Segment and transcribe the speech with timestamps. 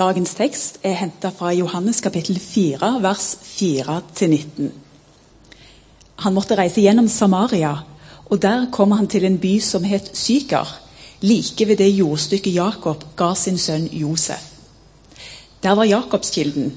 [0.00, 4.70] Dagens tekst er henta fra Johannes kapittel 4, vers 4-19.
[6.24, 7.74] Han måtte reise gjennom Samaria,
[8.30, 10.72] og der kom han til en by som het Syker,
[11.20, 14.40] like ved det jordstykket Jakob ga sin sønn Josef.
[15.60, 16.72] Der var Jakobskilden.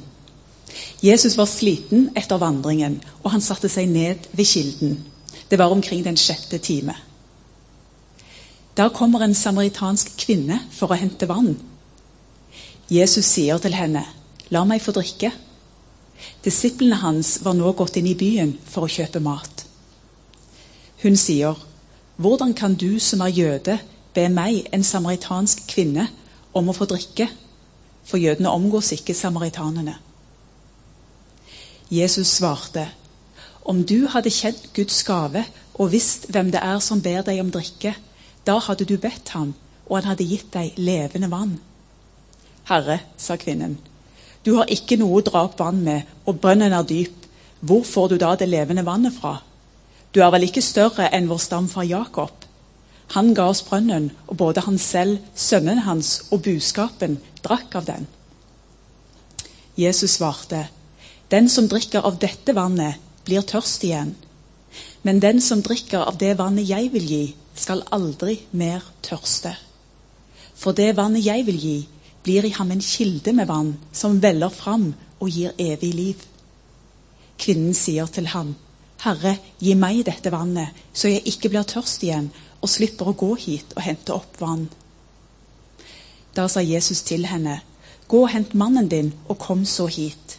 [0.99, 4.99] Jesus var sliten etter vandringen, og han satte seg ned ved kilden.
[5.47, 6.99] Det var omkring den sjette time.
[8.75, 11.55] Der kommer en samaritansk kvinne for å hente vann.
[12.93, 14.03] Jesus sier til henne,
[14.51, 15.31] 'La meg få drikke'.
[16.45, 19.63] Disiplene hans var nå gått inn i byen for å kjøpe mat.
[21.01, 21.55] Hun sier,
[22.19, 23.79] 'Hvordan kan du som er jøde,
[24.13, 26.07] be meg, en samaritansk kvinne,
[26.53, 27.29] om å få drikke?'
[28.03, 29.95] For jødene omgås ikke samaritanene.
[31.89, 32.87] Jesus svarte,
[33.65, 37.51] 'Om du hadde kjent Guds gave og visst hvem det er som ber deg om
[37.51, 37.95] drikke,'
[38.45, 39.55] da hadde du bedt ham,
[39.87, 41.59] og han hadde gitt deg levende vann.
[42.69, 43.77] Herre, sa kvinnen,
[44.43, 47.27] du har ikke noe å dra opp vann med, og brønnen er dyp.
[47.63, 49.37] Hvor får du da det levende vannet fra?
[50.11, 52.43] Du er vel ikke større enn vår stamfar Jakob?
[53.15, 58.07] Han ga oss brønnen, og både han selv, sønnen hans og buskapen drakk av den.
[59.79, 60.67] Jesus svarte,
[61.31, 64.15] Den som drikker av dette vannet, blir tørst igjen.
[65.03, 67.23] Men den som drikker av det vannet jeg vil gi,
[67.55, 69.55] skal aldri mer tørste.
[70.53, 71.77] For det vannet jeg vil gi,
[72.23, 76.21] blir i ham en kilde med vann som veller fram og gir evig liv.
[77.39, 78.55] Kvinnen sier til ham,
[79.03, 82.29] Herre, gi meg dette vannet, så jeg ikke blir tørst igjen
[82.63, 84.69] og slipper å gå hit og hente opp vann.
[86.33, 87.59] Da sa Jesus til henne,
[88.07, 90.37] Gå og hent mannen din, og kom så hit.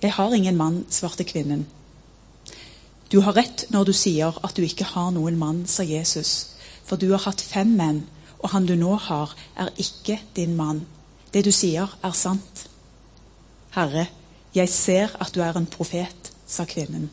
[0.00, 1.66] Jeg har ingen mann, svarte kvinnen.
[3.12, 6.54] Du har rett når du sier at du ikke har noen mann, sa Jesus,
[6.86, 8.04] for du har hatt fem menn,
[8.40, 10.84] og han du nå har, er ikke din mann.
[11.32, 12.64] Det du sier, er sant.
[13.76, 14.06] Herre,
[14.56, 17.10] jeg ser at du er en profet, sa kvinnen.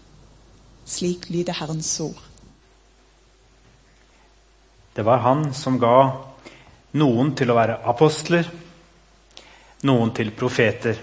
[0.88, 2.22] Slik lyder Herrens ord.
[4.96, 5.98] Det var han som ga
[6.98, 8.48] noen til å være apostler,
[9.86, 10.98] noen til profeter,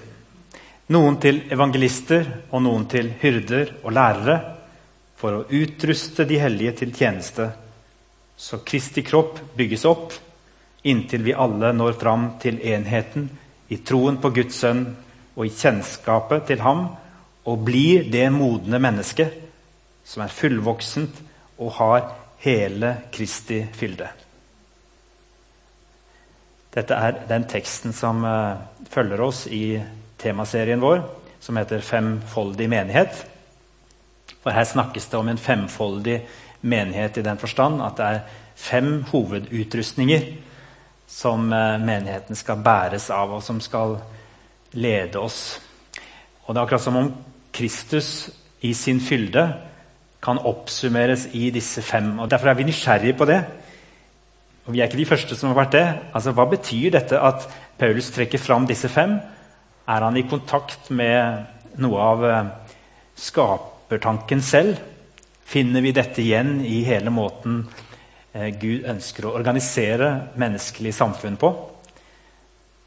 [0.90, 4.38] noen til evangelister og noen til hyrder og lærere,
[5.14, 7.46] for å utruste de hellige til tjeneste
[8.36, 10.12] så Kristi kropp bygges opp
[10.84, 13.28] inntil vi alle når fram til enheten
[13.72, 14.84] i troen på Guds sønn
[15.34, 16.86] og i kjennskapet til ham,
[17.44, 19.40] og blir det modne mennesket
[20.04, 21.18] som er fullvoksent
[21.58, 22.04] og har
[22.44, 24.10] hele Kristi fylde.
[26.74, 29.78] Dette er den teksten som uh, følger oss i
[30.18, 31.04] temaserien vår,
[31.40, 33.24] som heter 'Femfoldig menighet'.
[34.42, 36.20] For her snakkes det om en femfoldig
[36.64, 40.26] menighet i den forstand at det er fem hovedutrustninger
[41.10, 43.98] som eh, menigheten skal bæres av, og som skal
[44.72, 45.60] lede oss.
[46.44, 47.12] Og Det er akkurat som om
[47.54, 48.30] Kristus
[48.60, 49.44] i sin fylde
[50.24, 52.18] kan oppsummeres i disse fem.
[52.18, 53.44] og Derfor er vi nysgjerrige på det.
[54.66, 55.86] Og Vi er ikke de første som har vært det.
[56.14, 57.48] Altså, Hva betyr dette at
[57.78, 59.18] Paulus trekker fram disse fem?
[59.88, 61.44] Er han i kontakt med
[61.76, 62.44] noe av eh,
[63.16, 64.78] skapertanken selv?
[65.44, 67.64] Finner vi dette igjen i hele måten
[68.32, 70.10] eh, Gud ønsker å organisere
[70.40, 71.52] menneskelig samfunn på.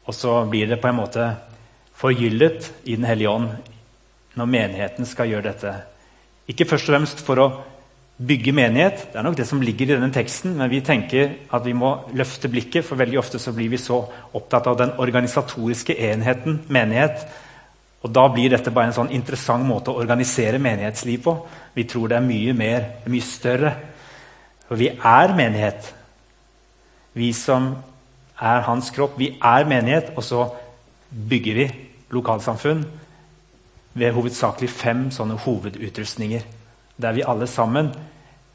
[0.08, 1.30] Og så blir det på en måte
[1.98, 3.74] forgyllet i Den hellige ånd
[4.38, 5.72] når menigheten skal gjøre dette.
[6.48, 7.48] Ikke først og fremst for å
[8.18, 11.66] bygge menighet, det er nok det som ligger i denne teksten, men vi tenker at
[11.66, 14.00] vi må løfte blikket, for veldig ofte så blir vi så
[14.34, 17.26] opptatt av den organisatoriske enheten menighet
[18.02, 21.34] og Da blir dette bare en sånn interessant måte å organisere menighetsliv på.
[21.74, 23.72] Vi tror det er mye mer, mye større.
[24.68, 25.88] For vi er menighet.
[27.18, 27.72] Vi som
[28.38, 30.12] er hans kropp, vi er menighet.
[30.14, 30.46] Og så
[31.10, 31.66] bygger vi
[32.14, 32.84] lokalsamfunn
[33.98, 36.46] ved hovedsakelig fem sånne hovedutrustninger.
[37.02, 37.90] Der vi alle sammen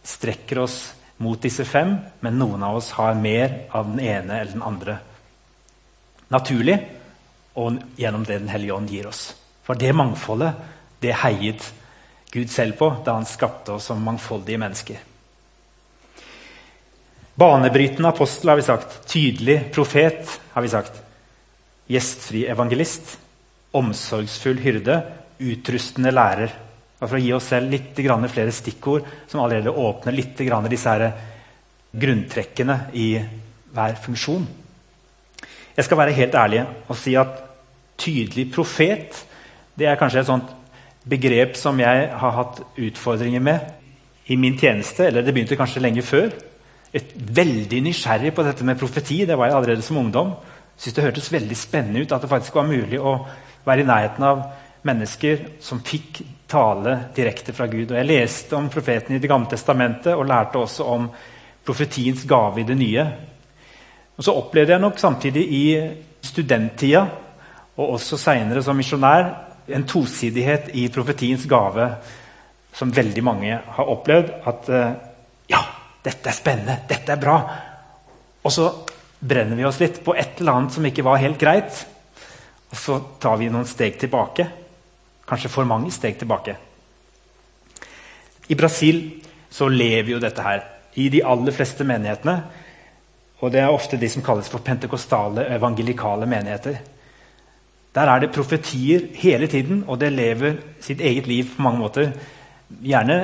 [0.03, 0.93] strekker oss
[1.23, 4.97] mot disse fem, men noen av oss har mer av den ene eller den andre.
[6.31, 6.79] Naturlig
[7.53, 9.33] og gjennom det Den hellige ånd gir oss.
[9.63, 10.53] For det mangfoldet
[11.03, 11.65] det heiet
[12.33, 14.97] Gud selv på da han skapte oss som mangfoldige mennesker.
[17.35, 19.07] Banebrytende apostel, har vi sagt.
[19.09, 21.01] Tydelig profet, har vi sagt.
[21.89, 23.17] Gjestfri evangelist.
[23.73, 24.99] Omsorgsfull hyrde.
[25.39, 26.53] Utrustende lærer.
[26.99, 31.11] Og for å gi oss selv litt flere stikkord som allerede åpner litt disse her
[31.91, 33.07] grunntrekkene i
[33.73, 34.45] hver funksjon.
[35.77, 37.39] Jeg skal være helt ærlig og si at
[37.97, 39.23] tydelig profet
[39.77, 40.51] det er kanskje et sånt
[41.09, 43.59] begrep som jeg har hatt utfordringer med
[44.29, 45.07] i min tjeneste.
[45.07, 46.29] Eller det begynte kanskje lenge før.
[46.93, 49.23] Et veldig nysgjerrig på dette med profeti.
[49.25, 50.35] Det var jeg allerede som ungdom.
[50.77, 53.17] Syns det hørtes veldig spennende ut at det faktisk var mulig å
[53.65, 54.45] være i nærheten av
[54.85, 57.91] mennesker som fikk tale direkte fra Gud.
[57.91, 61.09] Og Jeg leste om profeten i Det gamle testamentet og lærte også om
[61.65, 63.05] profetiens gave i det nye.
[64.17, 65.65] Og Så opplevde jeg nok samtidig i
[66.23, 67.07] studenttida
[67.77, 69.31] og også seinere som misjonær
[69.73, 71.87] en tosidighet i profetiens gave
[72.73, 74.33] som veldig mange har opplevd.
[74.49, 74.91] At eh,
[75.49, 75.61] ja,
[76.05, 77.37] dette er spennende, dette er bra.
[78.43, 78.67] Og så
[79.23, 81.85] brenner vi oss litt på et eller annet som ikke var helt greit.
[82.73, 84.47] Og så tar vi noen steg tilbake.
[85.29, 86.57] Kanskje for mange steg tilbake.
[88.51, 89.05] I Brasil
[89.53, 90.65] så lever jo dette her.
[90.99, 92.41] I de aller fleste menighetene.
[93.43, 96.77] Og det er ofte de som kalles for pentekostale evangelikale menigheter.
[97.93, 102.13] Der er det profetier hele tiden, og det lever sitt eget liv på mange måter.
[102.81, 103.17] Gjerne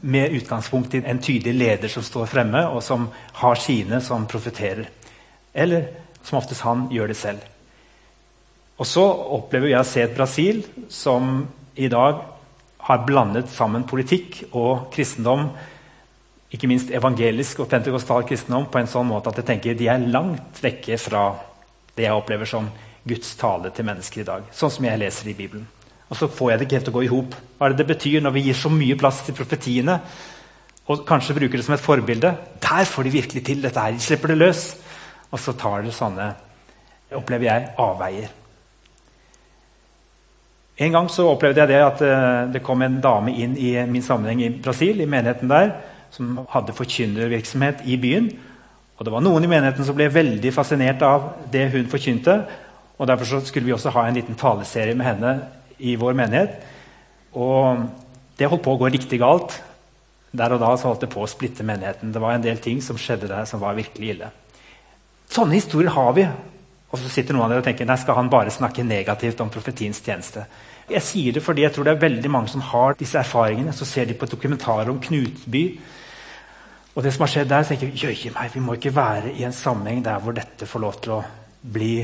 [0.00, 3.06] med utgangspunkt i en tydelig leder som står fremme, og som
[3.40, 4.90] har sine som profeterer.
[5.54, 5.86] Eller
[6.24, 7.46] som oftest han gjør det selv.
[8.80, 9.04] Og så
[9.36, 11.46] opplever jeg å se et Brasil som
[11.76, 12.22] i dag
[12.88, 15.50] har blandet sammen politikk og kristendom,
[16.50, 20.02] ikke minst evangelisk og pentekostal kristendom, på en sånn måte at jeg tenker de er
[20.10, 21.28] langt vekke fra
[21.94, 22.66] det jeg opplever som
[23.06, 24.48] Guds tale til mennesker i dag.
[24.54, 25.68] Sånn som jeg leser i Bibelen.
[26.10, 27.36] Og så får jeg det ikke helt til å gå i hop.
[27.56, 30.00] Hva er det det betyr når vi gir så mye plass til profetiene?
[30.90, 32.32] Og kanskje bruker det som et forbilde.
[32.64, 33.94] Der får de virkelig til dette her.
[33.94, 34.64] De slipper det løs.
[35.30, 36.32] Og så tar det sånne,
[37.14, 38.34] opplever jeg, avveier.
[40.80, 44.02] En gang så opplevde jeg det at uh, det kom en dame inn i min
[44.02, 45.74] sammenheng i Brasil, i menigheten der,
[46.14, 48.30] som hadde forkynnervirksomhet i byen.
[48.98, 52.36] Og det var noen i menigheten som ble veldig fascinert av det hun forkynte.
[52.98, 55.34] og Derfor skulle vi også ha en liten taleserie med henne
[55.78, 56.60] i vår menighet.
[57.32, 57.86] Og
[58.36, 59.56] det holdt på å gå riktig galt.
[60.36, 62.12] Der og da så holdt det på å splitte menigheten.
[62.12, 64.30] Det var en del ting som skjedde der som var virkelig ille.
[65.30, 66.26] Sånne historier har vi.
[66.90, 69.50] Og så sitter noen av dere og tenker nei, skal han bare snakke negativt om
[69.52, 70.44] profetiens tjeneste.
[70.90, 73.74] Jeg sier det fordi jeg tror det er veldig mange som har disse erfaringene.
[73.74, 75.64] Så ser de på dokumentarer om Knutby.
[77.00, 79.30] Og det som har skjedd der, så tenker jeg, jøye meg, vi må ikke være
[79.32, 81.22] i en sammenheng der hvor dette får lov til å
[81.72, 81.94] bli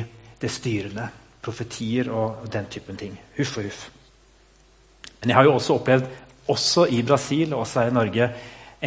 [0.40, 1.04] det styrende.
[1.44, 3.12] Profetier og den typen ting.
[3.36, 3.82] Huff og huff.
[5.20, 6.08] Men jeg har jo også opplevd,
[6.48, 8.30] også i Brasil og også her i Norge,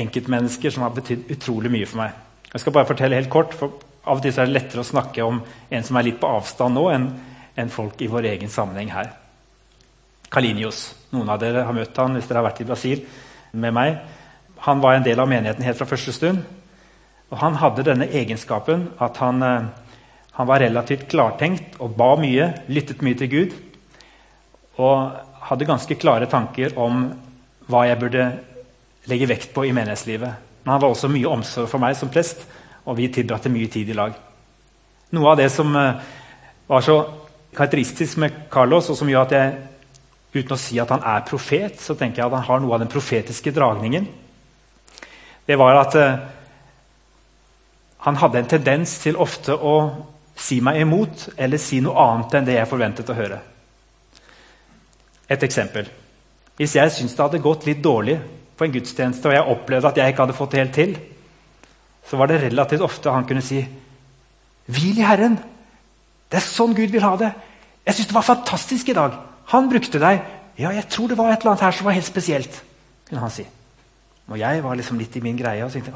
[0.02, 2.18] enkeltmennesker som har betydd utrolig mye for meg.
[2.56, 3.78] Jeg skal bare fortelle helt kort, for
[4.10, 6.74] Av og til er det lettere å snakke om en som er litt på avstand
[6.74, 7.10] nå, enn
[7.60, 9.12] en folk i vår egen sammenheng her.
[10.34, 10.88] Kalinius.
[11.14, 13.04] Noen av dere har møtt han hvis dere har vært i Brasil
[13.54, 14.00] med meg.
[14.66, 16.44] Han var en del av menigheten helt fra første stund.
[17.30, 19.68] Og han hadde denne egenskapen at han, eh,
[20.34, 23.54] han var relativt klartenkt og ba mye, lyttet mye til Gud.
[24.78, 25.12] Og
[25.50, 27.12] hadde ganske klare tanker om
[27.70, 28.26] hva jeg burde
[29.10, 30.34] legge vekt på i menighetslivet.
[30.64, 32.46] Men han var også mye omsorg for meg som prest,
[32.86, 34.14] og vi tilbrakte mye tid i lag.
[35.12, 36.02] Noe av det som eh,
[36.68, 37.00] var så
[37.56, 39.54] karakteristisk med Carlos, og som gjør at jeg
[40.34, 42.84] uten å si at han er profet, så tenker jeg at han har noe av
[42.84, 44.06] den profetiske dragningen.
[45.50, 46.20] Det var at eh,
[48.06, 49.76] han hadde en tendens til ofte å
[50.40, 53.40] si meg imot eller si noe annet enn det jeg forventet å høre.
[55.30, 55.90] Et eksempel.
[56.60, 58.20] Hvis jeg syntes det hadde gått litt dårlig
[58.60, 60.96] på en gudstjeneste, og jeg opplevde at jeg ikke hadde fått det helt til,
[62.06, 63.64] så var det relativt ofte han kunne si
[64.70, 65.40] Hvil i Herren!
[66.30, 67.34] Det er sånn Gud vil ha det.
[67.88, 69.16] Jeg syns det var fantastisk i dag.
[69.50, 70.20] Han brukte deg.
[70.62, 72.62] Ja, jeg tror det var et eller annet her som var helt spesielt.
[73.10, 73.48] kunne han si.
[74.30, 75.96] Og jeg var liksom litt i min greie og tenkte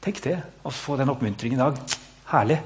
[0.00, 1.96] tenk det, å få den oppmuntringen i dag.
[2.30, 2.58] Herlig.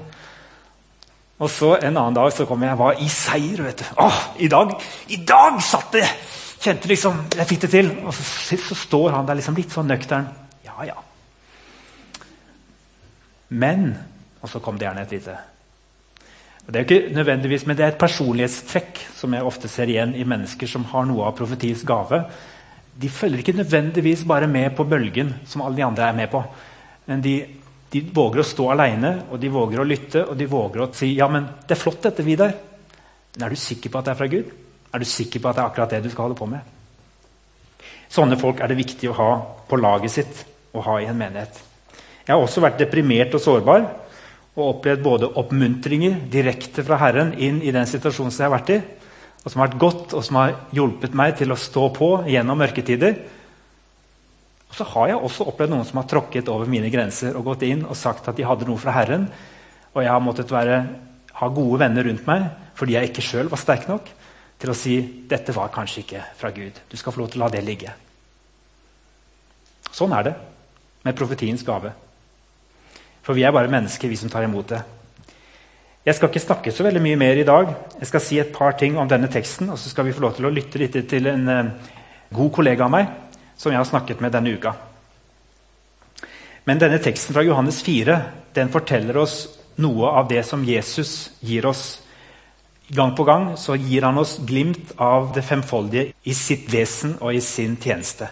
[1.41, 3.63] Og så En annen dag så kom jeg, jeg var i seier.
[3.63, 3.85] vet du.
[3.97, 4.75] Åh, i dag,
[5.07, 6.07] i dag satt det!
[6.63, 7.89] Kjente liksom, Jeg fikk det til.
[8.05, 8.23] Og så,
[8.55, 10.29] så står han der liksom litt sånn nøktern.
[10.63, 10.95] Ja, ja.
[13.49, 13.97] Men
[14.43, 15.37] Og så kom det gjerne et lite
[16.63, 20.23] det er ikke nødvendigvis, men det er et personlighetstrekk som jeg ofte ser igjen i
[20.23, 22.21] mennesker som har noe av profetiens gave.
[22.99, 26.43] De følger ikke nødvendigvis bare med på bølgen som alle de andre er med på.
[27.09, 27.33] Men de,
[27.91, 31.13] de våger å stå alene, og de våger å lytte og de våger å si
[31.17, 32.53] ja, men det er flott dette, Vidar.
[33.33, 34.53] Men er du sikker på at det er fra Gud?
[34.93, 36.61] Er du sikker på at det er akkurat det du skal holde på med?
[38.13, 39.29] Sånne folk er det viktig å ha
[39.69, 41.57] på laget sitt og ha i en menighet.
[42.23, 43.87] Jeg har også vært deprimert og sårbar
[44.53, 48.77] og opplevd både oppmuntringer direkte fra Herren inn i den situasjonen jeg har vært i,
[49.43, 52.59] og som har vært godt, og som har hjulpet meg til å stå på gjennom
[52.63, 53.17] mørketider.
[54.69, 57.65] Og så har jeg også opplevd noen som har tråkket over mine grenser og gått
[57.67, 59.27] inn og sagt at de hadde noe fra Herren,
[59.93, 60.79] og jeg har måttet være,
[61.37, 62.47] ha gode venner rundt meg
[62.77, 64.07] fordi jeg ikke sjøl var sterk nok
[64.61, 64.95] til å si
[65.29, 66.79] dette var kanskje ikke fra Gud.
[66.89, 67.91] Du skal få lov til å la det ligge.
[69.93, 70.33] Sånn er det
[71.03, 71.91] med profetiens gave.
[73.23, 74.81] For vi er bare mennesker, vi som tar imot det.
[76.03, 77.69] Jeg skal ikke snakke så veldig mye mer i dag.
[78.01, 80.33] Jeg skal si et par ting om denne teksten, og så skal vi få lov
[80.35, 81.91] til å lytte litt til en uh,
[82.35, 83.07] god kollega av meg
[83.55, 84.73] som jeg har snakket med denne uka.
[86.67, 88.19] Men denne teksten fra Johannes 4
[88.55, 89.37] den forteller oss
[89.79, 92.01] noe av det som Jesus gir oss.
[92.91, 97.31] Gang på gang så gir han oss glimt av det femfoldige i sitt vesen og
[97.31, 98.27] i sin tjeneste.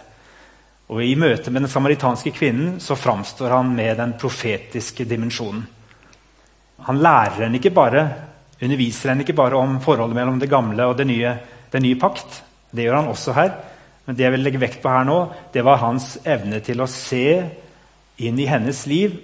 [0.92, 5.64] Og I møte med den samaritanske kvinnen så framstår han med den profetiske dimensjonen.
[6.86, 8.06] Han lærer henne ikke bare,
[8.62, 11.36] underviser henne ikke bare om forholdet mellom det gamle og det nye,
[11.72, 12.42] den nye pakt.
[12.72, 13.52] Det gjør han også her.
[14.06, 15.18] Men det jeg vil legge vekt på her nå,
[15.54, 17.26] det var hans evne til å se
[18.22, 19.14] inn i hennes liv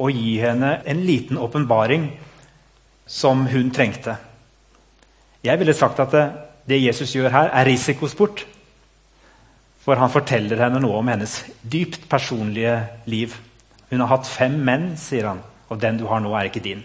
[0.00, 2.06] og gi henne en liten åpenbaring
[3.10, 4.14] som hun trengte.
[5.42, 6.24] Jeg ville sagt at det,
[6.70, 8.44] det Jesus gjør her, er risikosport.
[9.80, 12.76] For han forteller henne noe om hennes dypt personlige
[13.10, 13.34] liv.
[13.90, 16.84] Hun har hatt fem menn, sier han, og den du har nå, er ikke din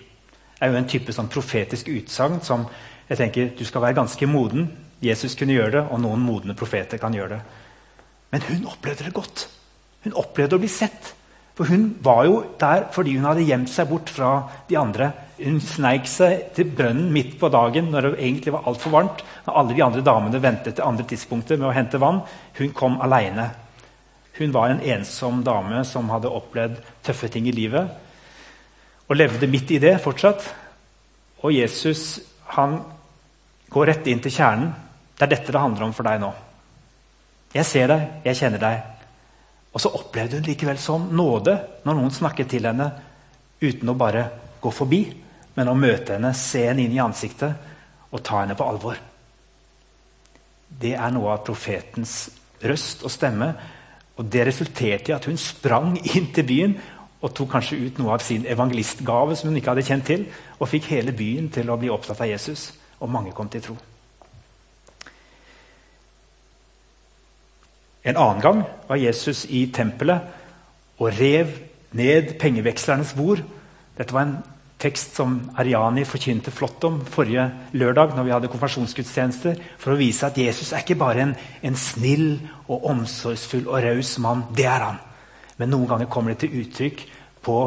[0.60, 2.66] er jo en type sånn profetisk utsagn som
[3.10, 4.70] jeg tenker du skal være ganske moden.
[5.04, 7.42] Jesus kunne gjøre det, og noen modne profeter kan gjøre det.
[8.34, 9.46] Men hun opplevde det godt.
[10.06, 11.12] Hun opplevde å bli sett.
[11.56, 14.32] For hun var jo der fordi hun hadde gjemt seg bort fra
[14.68, 15.12] de andre.
[15.38, 19.22] Hun sneik seg til brønnen midt på dagen når det egentlig var altfor varmt.
[19.46, 22.24] Når alle de andre damene ventet til andre tidspunkter med å hente vann.
[22.58, 23.52] Hun kom aleine.
[24.36, 27.94] Hun var en ensom dame som hadde opplevd tøffe ting i livet
[29.06, 30.44] og levde midt i det fortsatt.
[31.44, 32.20] Og Jesus
[32.56, 32.80] han
[33.70, 34.74] går rett inn til kjernen.
[35.16, 36.32] Det er dette det handler om for deg nå.
[37.56, 38.80] Jeg ser deg, jeg kjenner deg.
[39.76, 42.90] Og så opplevde hun likevel som nåde når noen snakket til henne
[43.62, 44.26] uten å bare
[44.62, 45.02] gå forbi,
[45.56, 49.00] men å møte henne, se henne inn i ansiktet og ta henne på alvor.
[50.68, 52.18] Det er noe av profetens
[52.66, 53.50] røst og stemme.
[54.16, 56.76] Og det resulterte i at hun sprang inn til byen
[57.26, 60.26] og tok kanskje ut noe av sin evangelistgave som hun ikke hadde kjent til,
[60.60, 62.70] og fikk hele byen til å bli opptatt av Jesus.
[63.02, 63.76] Og mange kom til tro.
[68.06, 71.50] En annen gang var Jesus i tempelet og rev
[71.98, 73.42] ned pengevekslernes bord.
[73.98, 74.38] Dette var en
[74.80, 80.28] tekst som Ariani forkynte flott om forrige lørdag når vi hadde konfirmasjonsgudstjenester, for å vise
[80.28, 82.36] at Jesus er ikke bare en, en snill
[82.68, 84.46] og omsorgsfull og raus mann.
[84.54, 85.02] Det er han.
[85.58, 87.06] Men noen ganger kommer det til uttrykk
[87.46, 87.58] på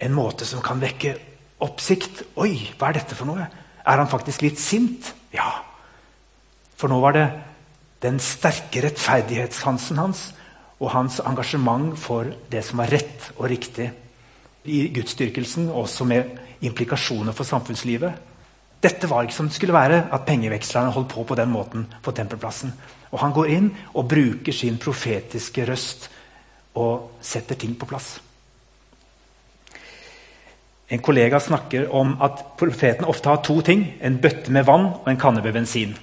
[0.00, 1.14] en måte som kan vekke
[1.62, 2.24] oppsikt.
[2.40, 3.46] Oi, hva er dette for noe?
[3.84, 5.12] Er han faktisk litt sint?
[5.34, 5.50] Ja.
[6.80, 7.26] For nå var det
[8.00, 10.30] den sterke rettferdighetssansen hans
[10.80, 13.90] og hans engasjement for det som var rett og riktig
[14.64, 18.16] i gudsdyrkelsen, også med implikasjoner for samfunnslivet.
[18.80, 22.12] Dette var ikke som det skulle være, at pengevekslerne holdt på på den måten på
[22.16, 22.72] tempelplassen.
[23.12, 26.08] Og Han går inn og bruker sin profetiske røst
[26.78, 28.18] og setter ting på plass.
[30.90, 33.84] En kollega snakker om at profeten ofte har to ting.
[34.02, 35.94] En bøtte med vann og en kanne med bensin.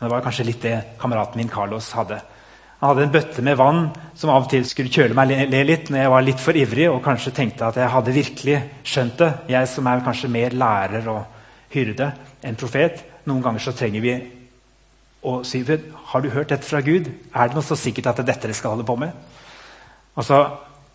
[0.00, 2.18] Det var kanskje litt det kameraten min Carlos hadde.
[2.80, 5.88] Han hadde en bøtte med vann som av og til skulle kjøle meg le litt
[5.88, 9.30] når jeg var litt for ivrig og kanskje tenkte at jeg hadde virkelig skjønt det.
[9.54, 11.22] Jeg som er kanskje mer lærer og
[11.72, 12.10] hyrde
[12.44, 13.00] enn profet.
[13.24, 14.18] Noen ganger så trenger vi
[15.24, 17.08] å si Har du hørt dette fra Gud?
[17.32, 19.16] Er det noe så sikkert at det er dette dere skal holde på med?
[20.14, 20.40] Og så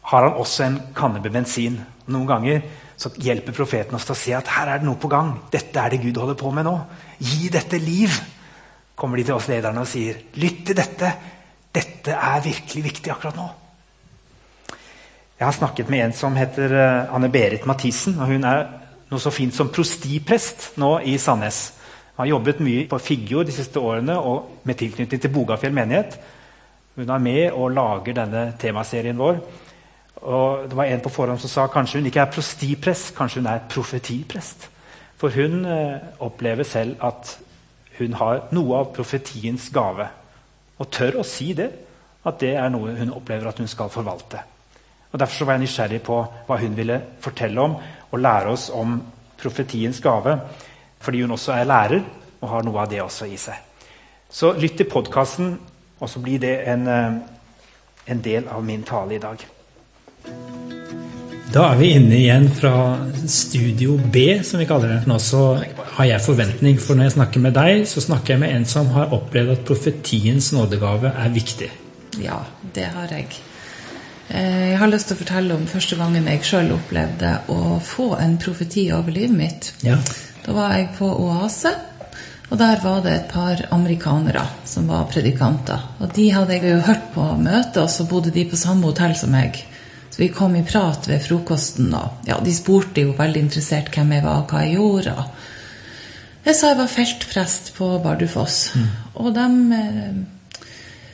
[0.10, 1.78] har han også en kanne med bensin.
[2.10, 2.62] Noen ganger
[3.00, 5.36] så hjelper profeten oss til å se at her er det noe på gang.
[5.52, 6.76] Dette er det Gud holder på med nå.
[7.20, 8.14] Gi dette liv!
[9.00, 10.18] kommer de til oss lederne og sier.
[10.44, 11.10] Lytt til dette.
[11.72, 13.48] Dette er virkelig viktig akkurat nå.
[15.40, 18.18] Jeg har snakket med en som heter eh, Anne-Berit Mathisen.
[18.20, 18.66] og Hun er
[19.08, 21.62] noe så fint som prostiprest nå i Sandnes.
[22.18, 26.20] Hun har jobbet mye på Figgjo de siste årene og med tilknytning til Bogafjell menighet.
[27.00, 29.38] Hun er med og lager denne temaserien vår.
[30.20, 33.48] Og det var En på forhånd som sa kanskje hun ikke er prostiprest, kanskje hun
[33.48, 34.68] er profetiprest.
[35.16, 37.38] For hun eh, opplever selv at
[38.00, 40.10] hun har noe av profetiens gave.
[40.80, 41.70] Og tør å si det,
[42.28, 44.44] at det er noe hun opplever at hun skal forvalte.
[45.12, 47.80] Og Derfor var jeg nysgjerrig på hva hun ville fortelle om
[48.12, 49.00] og lære oss om
[49.40, 50.36] profetiens gave.
[51.00, 52.04] Fordi hun også er lærer
[52.42, 53.56] og har noe av det også i seg.
[54.30, 55.56] Så lytt til podkasten
[56.00, 57.14] og så blir det en, eh,
[58.06, 59.46] en del av min tale i dag.
[61.50, 62.74] Da er vi inne igjen fra
[63.26, 65.00] Studio B, som vi kaller det.
[65.10, 65.64] Nå så
[65.96, 68.92] har jeg forventning, for når jeg snakker med deg, så snakker jeg med en som
[68.94, 71.72] har opplevd at profetiens nådegave er viktig.
[72.22, 72.44] Ja,
[72.76, 73.28] det har jeg.
[74.30, 78.12] Eh, jeg har lyst til å fortelle om første gangen jeg sjøl opplevde å få
[78.22, 79.74] en profeti over livet mitt.
[79.82, 79.98] Ja.
[80.46, 81.74] Da var jeg på Oase
[82.50, 85.84] og der var det et par amerikanere som var predikanter.
[86.02, 89.14] Og de hadde jeg jo hørt på møtet, og så bodde de på samme hotell
[89.18, 89.60] som meg.
[90.10, 94.16] Så vi kom i prat ved frokosten, og ja, de spurte jo veldig interessert hvem
[94.16, 95.14] jeg var, og hva jeg gjorde.
[95.14, 98.58] og Jeg sa jeg var feltprest på Bardufoss.
[99.22, 99.46] Og de
[99.78, 100.18] eh,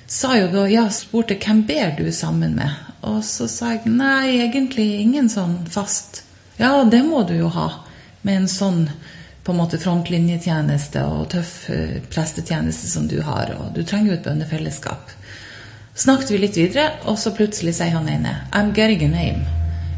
[0.07, 2.79] sa jo da, ja, spurte hvem ber du sammen med?
[3.05, 6.23] Og så sa jeg nei, egentlig ingen sånn fast.
[6.55, 7.67] Ja, det må du jo ha
[8.23, 8.85] med en sånn
[9.45, 13.53] på en måte frontlinjetjeneste og tøff eh, prestetjeneste som du har.
[13.59, 15.13] Og du trenger jo et bønnefellesskap.
[15.95, 19.45] Snakket vi litt videre, og så plutselig sier han ene I'm getting a name.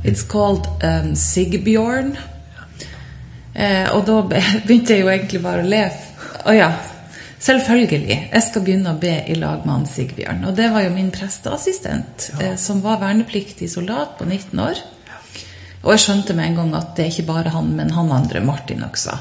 [0.03, 2.17] It's called um, Sigbjørn.
[3.55, 4.19] Eh, og da
[4.67, 5.81] begynte jeg jo egentlig bare å le.
[6.43, 6.67] Å ja,
[7.39, 8.19] selvfølgelig.
[8.27, 10.43] Jeg skal begynne å be i lag med han Sigbjørn.
[10.51, 14.85] Og det var jo min presteassistent, eh, som var vernepliktig soldat på 19 år.
[15.83, 18.41] Og jeg skjønte med en gang at det er ikke bare han, men han andre,
[18.43, 19.17] Martin også.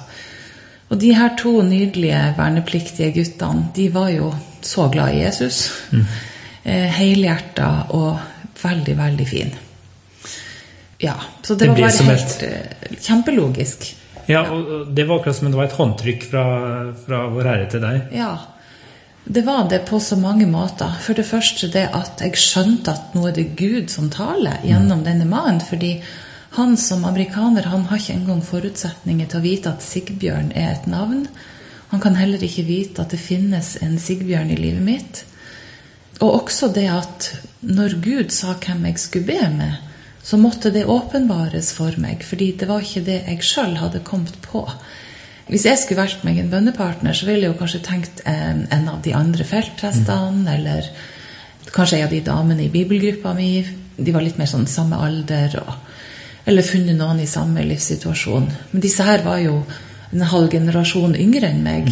[0.89, 4.31] Og de her to nydelige vernepliktige guttene, de var jo
[4.63, 5.67] så glad i Jesus.
[5.91, 6.07] Mm.
[6.97, 8.19] Helhjerta og
[8.63, 9.55] veldig, veldig fin.
[10.99, 13.01] Ja, så det, Det var bare helt et...
[13.03, 13.97] kjempelogisk.
[14.27, 16.45] Ja, og det var akkurat som det var et håndtrykk fra,
[17.07, 18.15] fra Vår Herre til deg.
[18.17, 18.33] Ja,
[19.27, 20.97] det var det på så mange måter.
[21.03, 25.03] For det første det at jeg skjønte at nå er det Gud som taler gjennom
[25.07, 25.61] denne mannen.
[25.63, 25.97] Fordi
[26.57, 30.87] han som amerikaner han har ikke engang forutsetninger til å vite at Sigbjørn er et
[30.89, 31.27] navn.
[31.91, 35.25] Han kan heller ikke vite at det finnes en Sigbjørn i livet mitt.
[36.25, 37.29] Og også det at
[37.61, 39.83] når Gud sa hvem jeg skulle be med,
[40.25, 44.41] så måtte det åpenbares for meg, fordi det var ikke det jeg sjøl hadde kommet
[44.43, 44.65] på.
[45.47, 48.89] Hvis jeg skulle valgt meg en bønnepartner, så ville jeg jo kanskje tenkt en, en
[48.91, 50.89] av de andre feltprestene, eller
[51.69, 53.51] kanskje en av de damene i bibelgruppa mi.
[53.97, 55.86] De var litt mer sånn samme alder, og,
[56.47, 58.47] eller funnet noen i samme livssituasjon.
[58.71, 59.61] Men disse her var jo
[60.13, 61.91] en halv generasjon yngre enn meg.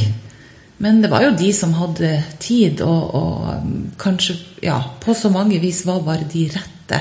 [0.82, 2.10] Men det var jo de som hadde
[2.42, 7.00] tid, og, og um, kanskje ja, på så mange vis var bare de rette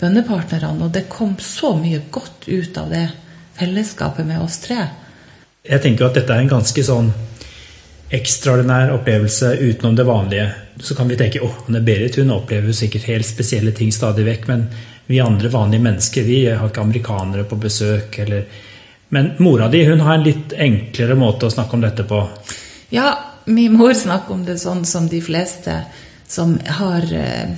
[0.00, 0.84] bønnepartnerne.
[0.84, 3.06] Og det kom så mye godt ut av det
[3.56, 4.82] fellesskapet med oss tre.
[5.66, 7.08] Jeg tenker at dette er en ganske sånn
[8.16, 10.50] ekstraordinær opplevelse utenom det vanlige.
[10.80, 14.46] Så kan vi tenke åh, Anne Berit hun opplever sikkert helt spesielle ting stadig vekk.
[14.50, 14.68] Men
[15.06, 18.18] vi andre vanlige mennesker vi har ikke amerikanere på besøk.
[18.18, 18.44] eller...
[19.08, 22.24] Men mora di hun har en litt enklere måte å snakke om dette på.
[22.90, 23.12] Ja,
[23.46, 25.78] min mor snakker om det sånn som de fleste
[26.26, 27.54] som har eh,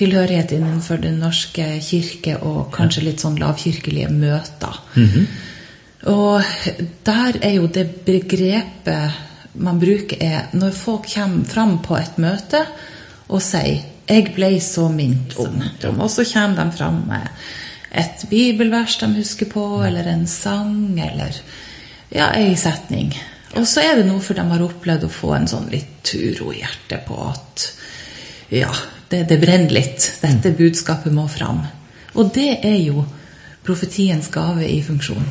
[0.00, 4.80] tilhørighet innenfor Den norske kirke og kanskje litt sånn lavkirkelige møter.
[6.08, 6.42] Og
[7.04, 9.20] der er jo det begrepet
[9.54, 12.64] man bruker, er når folk kommer fram på et møte
[13.28, 16.00] og sier 'Jeg ble så minnet om'.
[16.00, 17.28] Og så kommer de fram med
[17.92, 21.36] et bibelvers de husker på, eller en sang, eller
[22.08, 23.12] ja, ei setning.
[23.56, 26.52] Og så er det noe for de har opplevd å få en sånn litt uro
[26.52, 27.66] i hjertet på at
[28.52, 28.70] ja,
[29.08, 30.08] det, det brenner litt.
[30.22, 31.60] Dette budskapet må fram.
[32.16, 33.04] Og det er jo
[33.64, 35.24] profetiens gave i funksjon.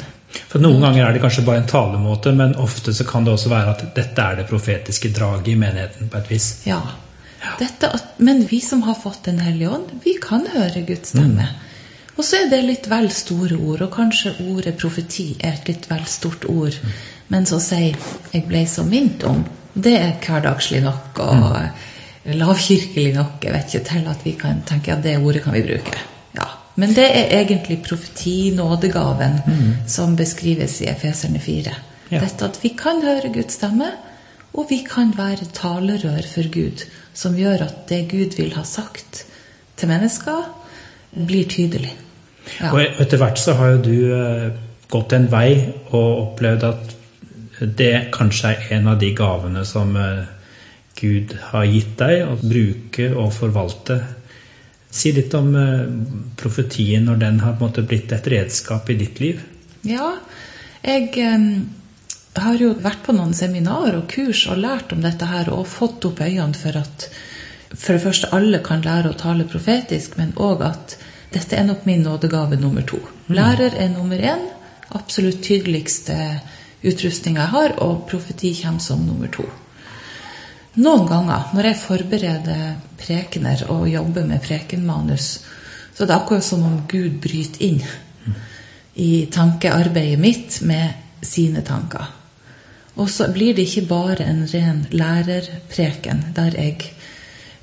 [0.48, 3.52] For Noen ganger er det kanskje bare en talemåte, men ofte så kan det også
[3.52, 6.10] være at dette er det profetiske draget i menigheten.
[6.10, 6.54] på et vis.
[6.66, 6.82] Ja.
[7.60, 11.48] Dette men vi som har fått Den hellige ånd, vi kan høre Guds stemme.
[12.18, 15.88] Og så er det litt vel store ord, og kanskje ordet profeti er et litt
[15.90, 16.76] vel stort ord.
[17.34, 17.98] Men så sier
[18.34, 21.58] 'jeg ble så minnet om', det er hverdagslig nok og
[22.26, 25.64] lavkirkelig nok jeg vet ikke, til at vi kan tenke at det ordet kan vi
[25.64, 25.98] bruke.
[26.36, 26.48] Ja.
[26.76, 29.42] Men det er egentlig profeti, nådegaven,
[29.88, 31.74] som beskrives i Efeserne 4.
[32.12, 32.20] Ja.
[32.20, 33.92] Dette at vi kan høre Guds stemme,
[34.54, 39.26] og vi kan være talerør for Gud, som gjør at det Gud vil ha sagt
[39.80, 40.46] til mennesker,
[41.12, 41.92] blir tydelig.
[42.60, 42.72] Ja.
[42.72, 44.48] Og etter hvert så har jo du eh,
[44.92, 45.52] gått en vei
[45.92, 46.96] og opplevd at
[47.62, 50.24] det kanskje er en av de gavene som eh,
[50.98, 54.00] Gud har gitt deg å bruke og forvalte.
[54.92, 55.86] Si litt om eh,
[56.40, 59.44] profetien når den har blitt et redskap i ditt liv.
[59.88, 60.16] Ja,
[60.86, 61.12] jeg
[62.36, 65.68] eh, har jo vært på noen seminarer og kurs og lært om dette her og
[65.68, 67.10] fått opp øynene for at
[67.72, 70.98] for det første alle kan lære å tale profetisk, men òg at
[71.32, 73.00] dette er nok min nådegave nummer to.
[73.32, 74.44] Lærer er nummer én,
[74.92, 76.18] absolutt tydeligste
[76.84, 79.48] utrustninga jeg har, og profeti kommer som nummer to.
[80.82, 82.62] Noen ganger når jeg forbereder
[83.00, 85.34] prekener og jobber med prekenmanus,
[85.96, 87.82] så er det akkurat som om Gud bryter inn
[88.96, 92.21] i tankearbeidet mitt med sine tanker.
[93.00, 96.92] Og så blir det ikke bare en ren lærerpreken der jeg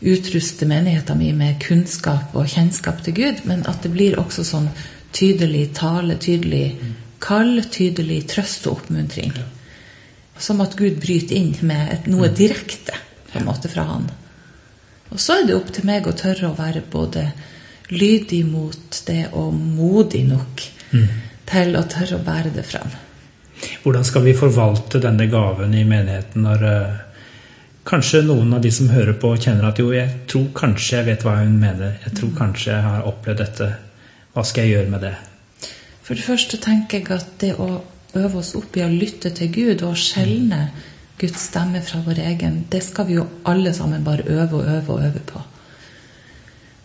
[0.00, 4.70] utruster menigheten min med kunnskap og kjennskap til Gud, men at det blir også sånn
[5.12, 6.78] tydelig tale, tydelig
[7.20, 9.34] kall, tydelig trøst og oppmuntring.
[10.38, 12.94] Som at Gud bryter inn med et, noe direkte
[13.28, 14.06] på en måte fra Han.
[15.10, 17.26] Og så er det opp til meg å tørre å være både
[17.90, 20.64] lydig mot det og modig nok
[21.48, 22.92] til å tørre å bære det frem.
[23.82, 26.96] Hvordan skal vi forvalte denne gaven i menigheten når eh,
[27.88, 31.24] kanskje noen av de som hører på, kjenner at jo, jeg tror kanskje jeg vet
[31.26, 31.96] hva hun mener.
[32.04, 33.70] Jeg tror kanskje jeg har opplevd dette.
[34.34, 35.14] Hva skal jeg gjøre med det?
[36.04, 37.68] For det første tenker jeg at det å
[38.16, 40.68] øve oss opp i å lytte til Gud og skjelne
[41.18, 44.94] Guds stemme fra vår egen, det skal vi jo alle sammen bare øve og øve
[44.94, 45.42] og øve på.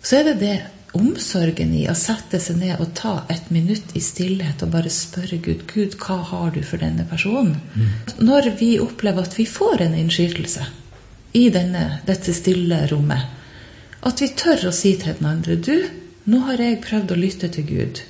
[0.04, 0.56] Så er det det
[0.94, 5.40] omsorgen i å sette seg ned og ta et minutt i stillhet og bare spørre
[5.42, 7.58] Gud Gud, hva har du for denne personen?
[8.22, 10.68] Når vi opplever at vi får en innskytelse
[11.34, 13.42] i denne, dette stille rommet,
[14.06, 15.76] at vi tør å si til den andre Du,
[16.30, 18.04] nå har jeg prøvd å lytte til Gud,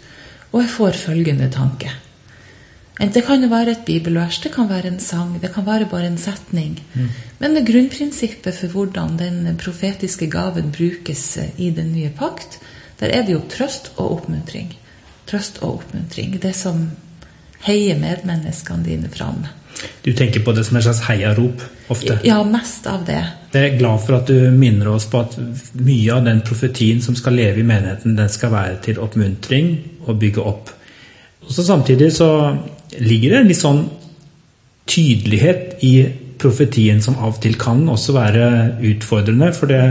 [0.51, 1.93] og jeg får følgende tanke.
[2.93, 6.11] Det kan jo være et bibelvers, det kan være en sang, det kan være bare
[6.11, 6.75] en setning.
[7.39, 11.25] Men det grunnprinsippet for hvordan den profetiske gaven brukes
[11.57, 12.59] i den nye pakt,
[13.03, 14.69] der er det jo trøst og oppmuntring.
[15.27, 16.37] Trøst og oppmuntring.
[16.39, 16.85] Det som
[17.67, 19.43] heier medmenneskene dine fram.
[20.05, 22.15] Du tenker på det som et slags heiarop ofte?
[22.23, 23.19] Ja, mest av det.
[23.51, 25.35] Jeg er glad for at du minner oss på at
[25.75, 29.73] mye av den profetien som skal leve i menigheten, den skal være til oppmuntring
[30.05, 30.71] og bygge opp.
[31.43, 32.29] Og så Samtidig så
[32.99, 33.83] ligger det en litt sånn
[34.87, 35.93] tydelighet i
[36.39, 38.47] profetien som av og til kan også være
[38.93, 39.51] utfordrende.
[39.55, 39.83] For det,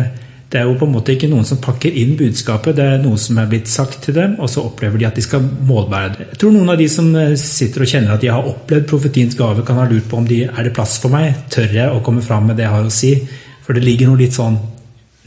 [0.53, 3.21] det, er jo på en måte ikke noen som pakker inn budskapet, det er noe
[3.21, 6.27] som er blitt sagt til dem, og så opplever de at de skal målbære det.
[6.35, 9.39] Jeg tror noen av de som eh, sitter og kjenner at de har opplevd profetiens
[9.39, 12.05] gave, kan ha lurt på om de er det plass for meg, tør jeg å
[12.05, 13.15] komme fram med det jeg har å si?
[13.63, 14.59] For det ligger noe litt sånn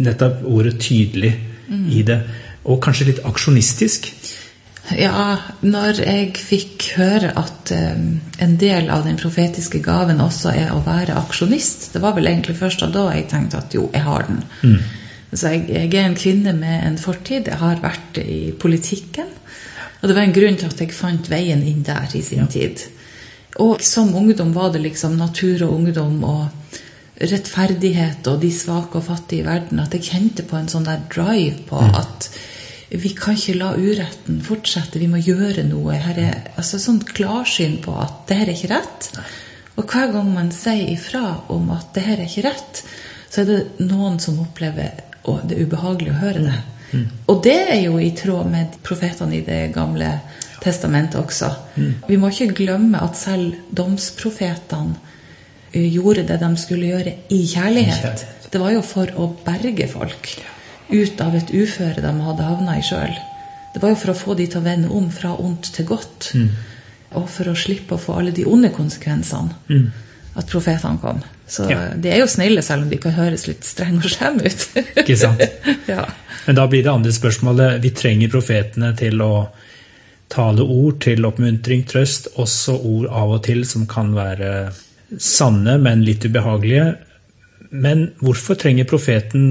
[0.06, 1.32] nettopp ordet tydelig
[1.68, 1.86] mm.
[1.96, 2.20] i det.
[2.70, 4.12] Og kanskje litt aksjonistisk.
[4.94, 10.76] Ja, når jeg fikk høre at um, en del av den profetiske gaven også er
[10.76, 14.28] å være aksjonist Det var vel egentlig først da jeg tenkte at jo, jeg har
[14.30, 14.44] den.
[14.62, 14.78] Mm.
[15.36, 17.50] Så jeg, jeg, er en kvinne med en fortid.
[17.52, 19.32] Jeg har vært i politikken.
[20.02, 22.52] Og det var en grunn til at jeg fant veien inn der i sin ja.
[22.52, 22.86] tid.
[23.64, 26.66] Og som ungdom var det liksom natur og ungdom og
[27.16, 31.06] rettferdighet og de svake og fattige i verden at jeg kjente på en sånn der
[31.12, 31.94] drive på mm.
[31.96, 32.28] at
[32.92, 35.96] vi kan ikke la uretten fortsette, vi må gjøre noe.
[36.00, 39.10] Her er altså sånn klarsyn på at det her er ikke rett.
[39.76, 42.84] Og hver gang man sier ifra om at det her er ikke rett,
[43.32, 44.94] så er det noen som opplever
[45.26, 46.58] å, det er ubehagelig å høre det.
[46.92, 47.06] Mm.
[47.32, 50.12] Og det er jo i tråd med profetene i Det gamle
[50.64, 51.50] testamentet også.
[51.76, 51.92] Mm.
[52.08, 54.96] Vi må ikke glemme at selv domsprofetene
[55.74, 58.26] eh, gjorde det de skulle gjøre i kjærlighet.
[58.52, 60.36] Det var jo for å berge folk
[60.90, 63.14] ut av et uføre de hadde havna i sjøl.
[63.74, 66.32] Det var jo for å få de til å vende om fra ondt til godt.
[66.38, 66.50] Mm.
[67.20, 69.58] Og for å slippe å få alle de onde konsekvensene.
[69.68, 69.90] Mm.
[70.36, 71.20] At profetene kom.
[71.48, 71.80] Så ja.
[71.94, 74.66] de er jo snille, selv om de kan høres litt strenge og slemme ut.
[75.04, 75.44] Ikke sant?
[75.94, 76.08] ja.
[76.46, 79.32] Men da blir det andre spørsmålet Vi trenger profetene til å
[80.34, 82.32] tale ord til oppmuntring, trøst.
[82.42, 84.52] Også ord av og til som kan være
[85.22, 86.96] sanne, men litt ubehagelige.
[87.70, 89.46] Men hvorfor trenger profeten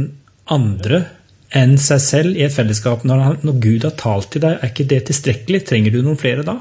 [0.51, 1.05] andre
[1.55, 3.05] enn seg selv i et fellesskap.
[3.07, 5.63] Når, han, når, Gud har talt til deg, er ikke det tilstrekkelig?
[5.69, 6.59] Trenger du noen flere da?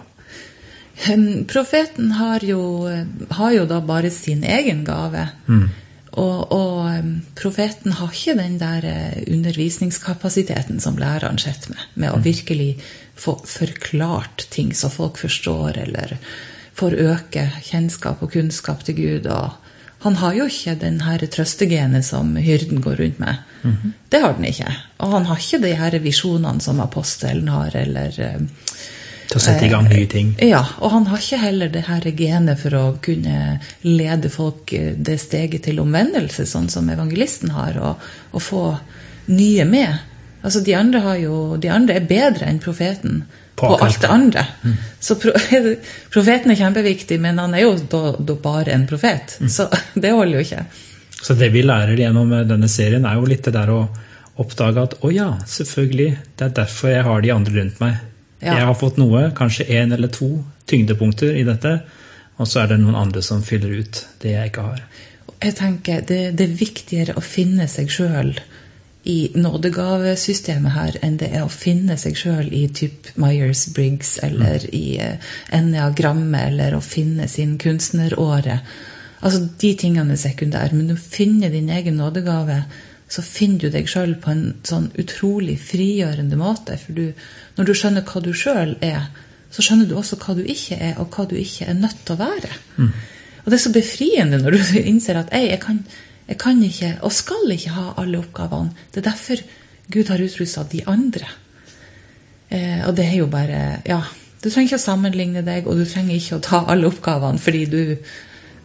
[1.54, 2.90] Profeten har jo,
[3.30, 5.28] har jo da bare sin egen gave.
[5.48, 5.70] Mm.
[6.14, 12.20] Og, og, profeten har ikke den der eh, undervisningskapasiteten som læreren sitter med, med å
[12.20, 12.26] mm.
[12.28, 12.70] virkelig
[13.18, 16.14] få forklart ting så folk forstår, eller
[16.78, 19.28] får øke kjennskap og kunnskap til Gud.
[19.28, 19.58] og
[20.04, 23.36] han har jo ikke den her trøstegenet som hyrden går rundt med.
[23.64, 23.92] Mm -hmm.
[24.10, 24.76] Det har den ikke.
[24.98, 28.42] Og han har ikke de her visjonene som apostelen har, eller eh,
[29.34, 30.36] Til å sette i gang nye ting?
[30.38, 30.62] Eh, ja.
[30.86, 35.17] Og han har ikke heller det her genet for å kunne lede folk eh, det
[35.24, 38.65] steget til omvendelse, sånn som evangelisten har, og, og få
[39.34, 40.04] nye med.
[40.43, 43.24] Altså, de andre, jo, de andre er bedre enn profeten
[43.56, 44.46] på, på alt det andre.
[44.62, 44.78] Mm.
[45.02, 45.34] Så pro
[46.13, 49.39] profeten er kjempeviktig, men han er jo da, da bare en profet.
[49.41, 49.50] Mm.
[49.50, 49.69] Så
[50.06, 50.65] det holder jo ikke.
[51.24, 53.84] Så det vi lærer gjennom eh, denne serien, er jo litt det der å
[54.41, 58.02] oppdage at å ja, selvfølgelig, det er derfor jeg har de andre rundt meg.
[58.44, 58.58] Ja.
[58.60, 60.30] Jeg har fått noe, kanskje én eller to
[60.70, 61.78] tyngdepunkter i dette,
[62.38, 64.82] og så er det noen andre som fyller ut det jeg ikke har.
[65.44, 68.34] Jeg tenker det, det er viktigere å finne seg sjøl
[69.04, 74.76] i nådegavesystemet her enn det er å finne seg sjøl i typ Myers-Briggs eller mm.
[74.80, 78.62] i uh, enneagrammet eller å finne sin kunstneråre.
[79.20, 80.78] Altså, De tingene er sekundære.
[80.78, 82.64] Men å finne din egen nådegave,
[83.13, 86.80] så finner du deg sjøl på en sånn utrolig frigjørende måte.
[86.82, 87.26] For du,
[87.60, 89.12] når du skjønner hva du sjøl er,
[89.54, 92.15] så skjønner du også hva du ikke er, og hva du ikke er nødt til
[92.15, 92.56] å være.
[92.80, 92.89] Mm.
[93.43, 95.84] Og det er så befriende når du innser at jeg, kan
[96.26, 98.73] jeg kan ikke, og skal ikke, ha alle oppgavene.
[98.89, 99.45] Det er derfor
[99.93, 101.30] Gud har utrusta de andre.
[102.49, 104.02] Eh, og det er jo bare Ja,
[104.41, 107.65] du trenger ikke å sammenligne deg, og du trenger ikke å ta alle oppgavene, fordi
[107.69, 107.82] du,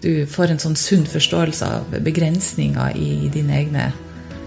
[0.03, 3.91] du får en sånn sunn forståelse av begrensninger i dine egne,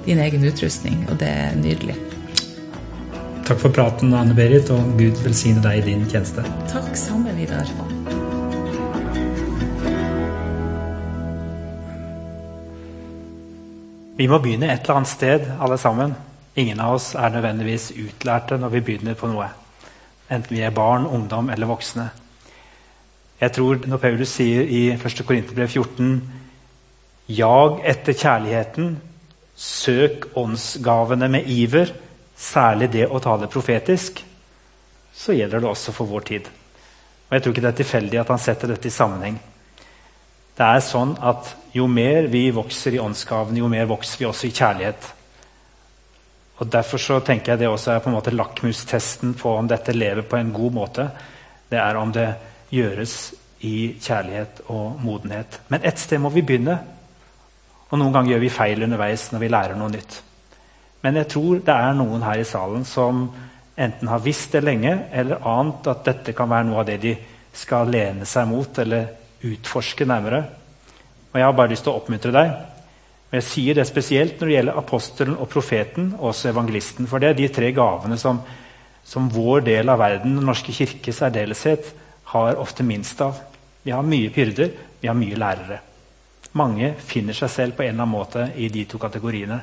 [0.06, 1.96] din egen utrustning, og det er nydelig.
[3.46, 6.46] Takk for praten, Anne Berit, og Gud velsigne deg i din tjeneste.
[6.72, 7.68] Takk samme, Vidar.
[14.18, 16.14] Vi må begynne et eller annet sted, alle sammen.
[16.56, 19.48] Ingen av oss er nødvendigvis utlærte når vi begynner på noe.
[20.32, 22.10] Enten vi er barn, ungdom eller voksne.
[23.42, 25.24] Jeg tror Når Paulus sier i 1.
[25.26, 26.22] Korinterbrev 14
[27.28, 29.00] Jag etter kjærligheten,
[29.62, 31.94] søk åndsgavene med iver,
[32.38, 34.24] særlig det å tale profetisk,
[35.14, 36.50] så gjelder det også for vår tid.
[37.30, 39.38] Og Jeg tror ikke det er tilfeldig at han setter dette i sammenheng.
[40.58, 44.48] Det er sånn at Jo mer vi vokser i åndsgavene, jo mer vokser vi også
[44.50, 45.06] i kjærlighet.
[46.60, 49.96] Og Derfor så tenker jeg det også er på en måte lakmustesten på om dette
[49.96, 51.06] lever på en god måte.
[51.72, 52.28] Det er om det
[52.70, 53.16] gjøres
[53.64, 55.62] i kjærlighet og modenhet.
[55.70, 56.76] Men ett sted må vi begynne.
[57.92, 60.22] Og noen ganger gjør vi feil underveis når vi lærer noe nytt.
[61.04, 63.26] Men jeg tror det er noen her i salen som
[63.82, 67.16] enten har visst det lenge, eller ant at dette kan være noe av det de
[67.58, 69.10] skal lene seg mot eller
[69.48, 70.44] utforske nærmere.
[71.32, 72.54] Og Jeg har bare lyst til å oppmuntre deg.
[73.32, 77.08] Men Jeg sier det spesielt når det gjelder apostelen og profeten og også evangelisten.
[77.08, 78.42] For det er de tre gavene som,
[79.04, 81.94] som vår del av verden, Den norske kirke særdeleshet,
[82.32, 83.40] har ofte minst av.
[83.84, 84.70] Vi har mye pyrder,
[85.02, 85.80] vi har mye lærere.
[86.58, 89.60] Mange finner seg selv på en eller annen måte i de to kategoriene.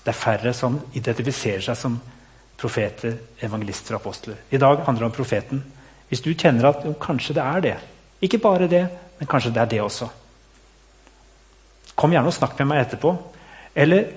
[0.00, 1.98] Det er færre som identifiserer seg som
[2.60, 4.40] profeter, evangelister og apostler.
[4.50, 5.62] I dag handler det om profeten.
[6.08, 7.76] Hvis du kjenner at jo, kanskje det er det,
[8.20, 8.82] ikke bare det,
[9.18, 10.08] men kanskje det er det også.
[11.94, 13.12] Kom gjerne og snakk med meg etterpå.
[13.76, 14.08] Eller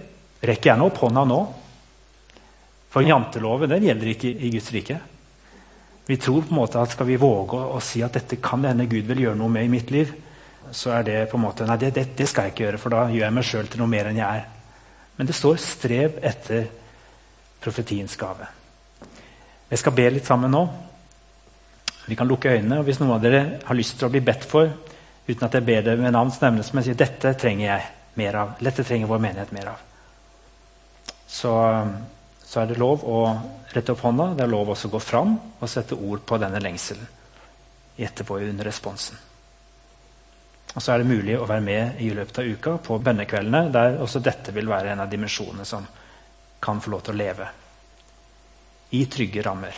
[0.44, 1.40] rekk gjerne opp hånda nå.
[2.94, 5.00] For janteloven den gjelder ikke i Guds rike.
[6.08, 8.90] Vi tror på en måte at skal vi våge å, si at dette kan hende
[8.92, 10.12] Gud vil gjøre noe med i mitt liv,
[10.74, 12.94] så er det på en måte Nei, det, det, det skal jeg ikke gjøre, for
[12.94, 14.48] da gjør jeg meg sjøl til noe mer enn jeg er.
[15.18, 16.68] Men det står 'strev etter
[17.62, 18.50] profetiens gave'.
[19.70, 20.64] Jeg skal be litt sammen nå.
[22.06, 22.80] Vi kan lukke øynene.
[22.80, 24.70] og Hvis noen av dere har lyst til å bli bedt for,
[25.28, 28.36] uten at jeg ber dere med navn, så nevnes jeg sier dette trenger jeg mer
[28.36, 28.56] av.
[28.60, 29.84] Dette trenger vår menighet mer av.
[31.28, 31.54] Så,
[32.46, 33.20] så er det lov å
[33.74, 34.34] rette opp hånda.
[34.38, 37.08] Det er lov også å gå fram og sette ord på denne lengselen
[37.98, 39.18] etterpå under responsen.
[40.74, 44.00] Og så er det mulig å være med i løpet av uka på bønnekveldene, der
[44.02, 45.86] også dette vil være en av dimensjonene som
[46.64, 47.50] kan få lov til å leve
[48.94, 49.78] i trygge rammer.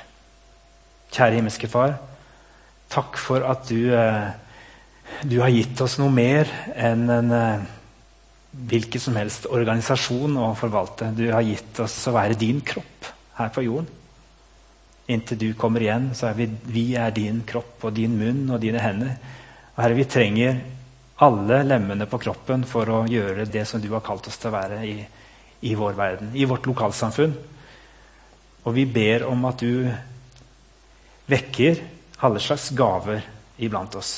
[1.11, 1.97] Kjære himmelske Far,
[2.91, 4.29] takk for at du, eh,
[5.23, 7.65] du har gitt oss noe mer enn en eh,
[8.55, 11.11] hvilken som helst organisasjon å forvalte.
[11.15, 13.89] Du har gitt oss å være din kropp her på jorden.
[15.11, 18.61] Inntil du kommer igjen, så er vi, vi er din kropp og din munn og
[18.63, 19.11] dine hender.
[19.75, 20.61] Og Herre, vi trenger
[21.15, 24.57] alle lemmene på kroppen for å gjøre det som du har kalt oss til å
[24.57, 24.95] være i,
[25.63, 27.35] i vår verden, i vårt lokalsamfunn.
[28.65, 29.85] Og vi ber om at du
[31.31, 31.81] vekker
[32.25, 33.23] alle slags gaver
[33.63, 34.17] iblant oss.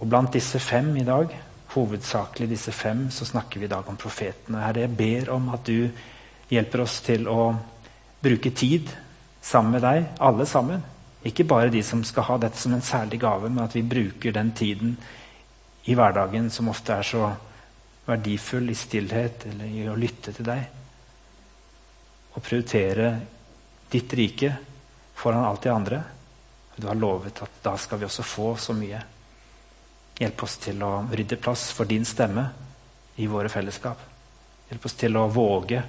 [0.00, 1.30] Og blant disse fem i dag,
[1.74, 4.62] hovedsakelig disse fem, så snakker vi i dag om profetene.
[4.62, 5.90] Herre, jeg ber om at du
[6.50, 7.54] hjelper oss til å
[8.24, 8.88] bruke tid
[9.44, 10.82] sammen med deg, alle sammen.
[11.24, 14.32] Ikke bare de som skal ha dette som en særlig gave, men at vi bruker
[14.32, 14.96] den tiden
[15.84, 17.28] i hverdagen som ofte er så
[18.06, 20.62] verdifull i stillhet eller i å lytte til deg.
[22.34, 23.10] Og prioritere
[23.92, 24.50] ditt rike
[25.14, 26.00] foran alt det andre.
[26.76, 29.02] Du har lovet at da skal vi også få så mye.
[30.18, 32.48] Hjelp oss til å rydde plass for din stemme
[33.20, 34.00] i våre fellesskap.
[34.70, 35.82] Hjelp oss til å våge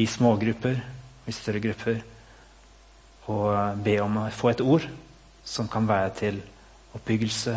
[0.00, 0.82] i smågrupper
[1.28, 2.00] i større grupper
[3.30, 3.38] å
[3.78, 4.86] be om å få et ord
[5.44, 6.38] som kan være til
[6.96, 7.54] oppbyggelse,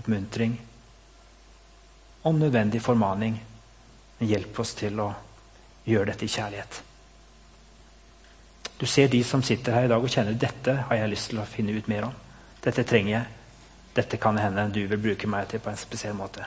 [0.00, 0.54] oppmuntring
[2.22, 3.36] om nødvendig formaning.
[4.18, 5.10] Men hjelp oss til å
[5.86, 6.82] gjøre dette i kjærlighet.
[8.78, 11.38] Du ser de som sitter her i dag og kjenner dette har jeg lyst til
[11.38, 12.14] å finne ut mer om.
[12.62, 13.38] Dette trenger jeg.
[13.94, 16.46] Dette kan hende du vil bruke meg til på en spesiell måte.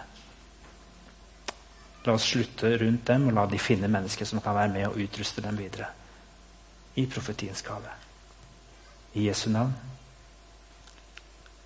[2.06, 5.00] La oss slutte rundt dem og la de finne mennesker som kan være med og
[5.02, 5.90] utruste dem videre
[6.96, 7.92] i profetiens gave.
[9.14, 9.74] I Jesu navn.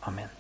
[0.02, 0.39] Amen.